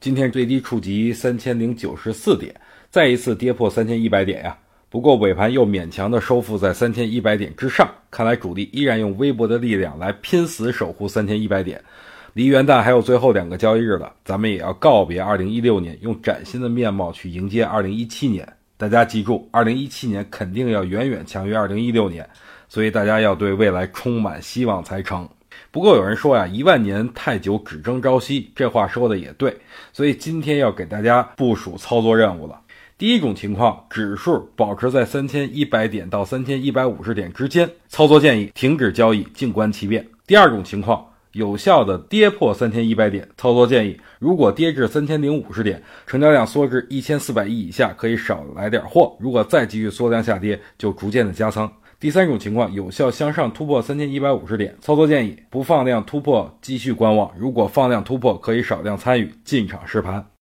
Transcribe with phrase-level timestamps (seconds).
[0.00, 2.58] 今天最低触及三千零九十四点，
[2.88, 4.56] 再一次跌破三千一百点呀。
[4.88, 11.78] 不过尾盘又勉强的收复在三千一百点之上，看来主力依然用微薄的力量来拼死守护三千一百点。
[12.32, 18.50] 离元旦还有最后两个交易日了，咱们也要告别二零一六年，用崭新的面貌去迎接二零一七年。
[18.78, 22.26] 大家记住，二零一七年肯定要远远强于二零一六年，
[22.70, 25.28] 所以大家要对未来充满希望才成。
[25.70, 29.56] 不过有人说呀，一万年太久，只争朝夕，这话说的也对。
[29.92, 32.60] 所以今天要给大家部署操作任务了。
[32.98, 40.06] 第一种情况，指数保持在三千一百点到三千一百五十点之间，操作建议停止交易，静观其变。
[40.26, 41.06] 第二种情况。
[41.32, 51.72] 有效的跌破三千一百点，操作建议：如果跌至三千零五十点，成交量缩至一千四百亿以下，可以少来点货；如果再继续缩量下跌，就逐渐的加仓。
[52.00, 60.24] 第三种情况，有效向上突破三千一百五十点，操作建议：不放量突破，继续观望；如果放量突破，可以少量参与进场试盘。